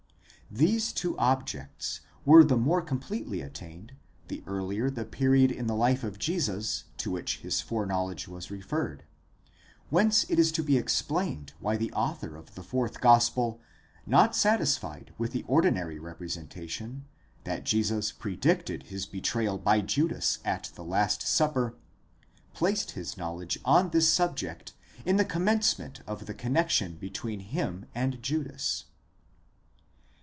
These 0.53 0.91
two 0.91 1.17
objects 1.17 2.01
were 2.25 2.43
the 2.43 2.57
more 2.57 2.81
completely 2.81 3.39
attained, 3.39 3.93
the 4.27 4.43
earlier 4.45 4.89
the 4.89 5.05
period 5.05 5.49
in 5.49 5.67
the 5.67 5.75
life 5.77 6.03
of 6.03 6.19
Jesus 6.19 6.83
to 6.97 7.09
which 7.09 7.41
this 7.41 7.61
foreknowledge 7.61 8.27
was 8.27 8.51
referred; 8.51 9.05
whence 9.89 10.25
it 10.29 10.37
is 10.39 10.51
to 10.51 10.61
be 10.61 10.75
explained 10.77 11.53
why 11.61 11.77
the 11.77 11.89
author 11.93 12.35
of 12.35 12.55
the 12.55 12.63
fourth 12.63 12.99
gospel, 12.99 13.61
not 14.05 14.35
satisfied 14.35 15.13
with 15.17 15.31
the 15.31 15.43
ordinary 15.43 15.97
representation, 15.99 17.05
that 17.45 17.63
Jesus 17.63 18.11
predicted 18.11 18.83
his 18.83 19.05
betrayal 19.05 19.57
by 19.57 19.79
Judas 19.79 20.39
at 20.43 20.69
the 20.75 20.83
last 20.83 21.21
supper, 21.21 21.75
placed 22.53 22.91
his 22.91 23.15
knowledge 23.15 23.57
on 23.63 23.91
this 23.91 24.09
subject 24.09 24.73
in 25.05 25.15
the 25.15 25.23
commencement 25.23 26.01
of 26.05 26.25
the 26.25 26.33
connexion 26.33 26.97
between 26.97 27.39
him 27.39 27.85
and 27.95 28.21
Judas. 28.21 28.83